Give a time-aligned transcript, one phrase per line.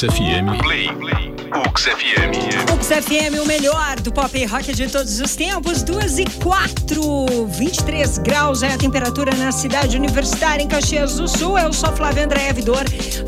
[0.00, 0.58] FM.
[0.62, 0.88] Play.
[1.68, 2.72] Ux FM.
[2.72, 5.82] Ux FM, o melhor do pop rock de todos os tempos.
[5.82, 11.58] 2 e 4, 23 graus é a temperatura na cidade universitária em Caxias do Sul.
[11.58, 12.84] Eu sou Flávia André Vidor.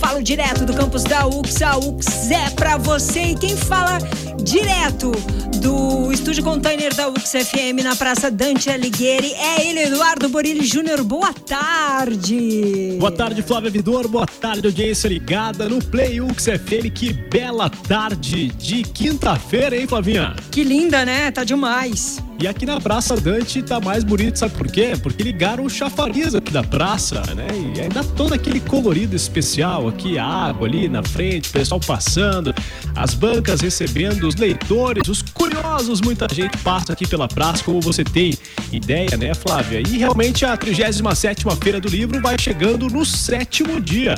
[0.00, 1.62] Falo direto do campus da UX.
[1.62, 3.20] A UX é pra você.
[3.20, 3.98] E quem fala
[4.42, 5.12] direto
[5.60, 11.02] do estúdio container da UX FM na Praça Dante Alighieri é ele, Eduardo Borilli Júnior.
[11.02, 12.96] Boa tarde.
[12.98, 14.08] Boa tarde, Flávia Vidor.
[14.08, 16.90] Boa tarde, audiência ligada no Play UX FM.
[16.94, 20.34] Que bela tarde de quinta-feira, hein, Flavinha?
[20.50, 21.30] Que linda, né?
[21.30, 22.18] Tá demais.
[22.40, 24.92] E aqui na Praça Dante tá mais bonito, sabe por quê?
[25.02, 27.48] Porque ligaram o chafariz aqui da praça, né?
[27.74, 32.54] E ainda todo aquele colorido especial aqui, a água ali na frente, o pessoal passando,
[32.94, 38.04] as bancas recebendo os leitores, os curiosos, muita gente passa aqui pela praça, como você
[38.04, 38.38] tem
[38.70, 39.80] ideia, né, Flávia?
[39.80, 44.14] E realmente a 37ª Feira do Livro vai chegando no sétimo dia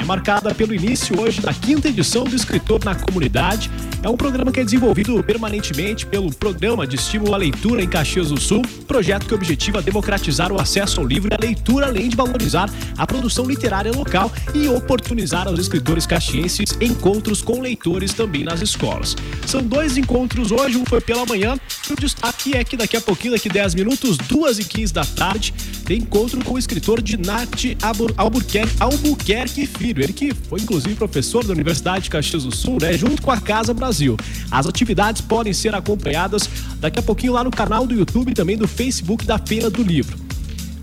[0.00, 3.70] é marcada pelo início hoje da quinta edição do Escritor na Comunidade.
[4.02, 8.28] É um programa que é desenvolvido permanentemente pelo Programa de Estímulo à Leitura em Caxias
[8.28, 12.16] do Sul, projeto que objetiva democratizar o acesso ao livro e à leitura, além de
[12.16, 18.62] valorizar a produção literária local e oportunizar aos escritores caxienses encontros com leitores também nas
[18.62, 19.14] escolas.
[19.46, 23.00] São dois encontros hoje, um foi pela manhã, e o destaque é que daqui a
[23.00, 25.52] pouquinho, daqui 10 minutos, 2 e 15 da tarde,
[25.84, 27.64] tem encontro com o escritor de Nath
[28.16, 32.78] Albuquerque, Albuquerque Filho Filho, ele que foi inclusive professor da Universidade de Caxias do Sul,
[32.80, 34.16] né, junto com a Casa Brasil.
[34.48, 38.56] As atividades podem ser acompanhadas daqui a pouquinho lá no canal do YouTube e também
[38.56, 40.16] do Facebook da Feira do Livro.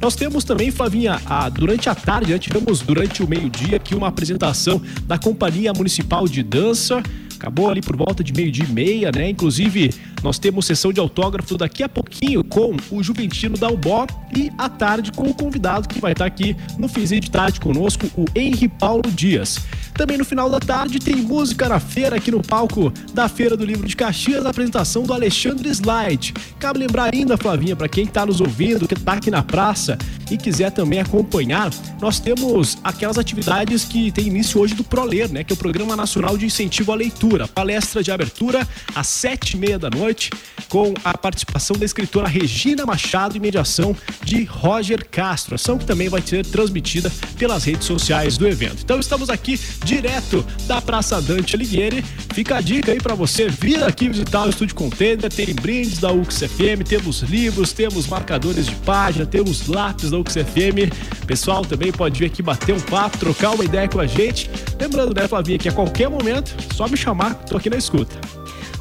[0.02, 4.09] Nós temos também, Flavinha, a, durante a tarde, né, tivemos durante o meio-dia aqui uma
[4.09, 7.02] apresentação da Companhia Municipal de Dança.
[7.36, 9.30] Acabou ali por volta de meio-dia e meia, né?
[9.30, 14.52] Inclusive, nós temos sessão de autógrafo daqui a pouquinho com o Juventino da UBO e
[14.58, 18.26] à tarde com o convidado que vai estar aqui no finzinho de tarde conosco, o
[18.36, 19.60] Henri Paulo Dias.
[19.93, 23.65] Também no final da tarde tem música na feira aqui no palco da Feira do
[23.65, 26.33] Livro de Caxias, a apresentação do Alexandre Slide.
[26.60, 29.98] Cabe lembrar ainda, Flavinha, para quem está nos ouvindo, que está aqui na praça
[30.30, 31.71] e quiser também acompanhar,
[32.02, 35.44] nós temos aquelas atividades que tem início hoje do ProLer, né?
[35.44, 37.48] Que é o Programa Nacional de Incentivo à Leitura.
[37.48, 40.30] Palestra de abertura às sete e meia da noite,
[40.70, 43.95] com a participação da escritora Regina Machado e mediação
[44.27, 45.55] de Roger Castro.
[45.55, 48.83] Ação que também vai ser transmitida pelas redes sociais do evento.
[48.83, 52.04] Então estamos aqui direto da Praça Dante Alighieri.
[52.33, 55.32] Fica a dica aí para você vir aqui visitar o Estúdio Contender.
[55.32, 60.92] Tem brindes da UXFM, temos livros, temos marcadores de página, temos lápis da da FM.
[61.26, 64.49] Pessoal também pode vir aqui bater um papo, trocar uma ideia com a gente.
[64.77, 68.20] Lembrando, né, Flavinha, que a qualquer momento, só me chamar, tô aqui na escuta.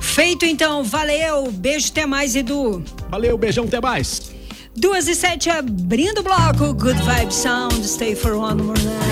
[0.00, 1.52] Feito então, valeu.
[1.52, 2.82] Beijo, até mais, Edu.
[3.08, 4.35] Valeu, beijão, até mais.
[4.76, 6.74] Duas e sete abrindo o bloco.
[6.74, 9.05] Good Vibe Sound, stay for one more night.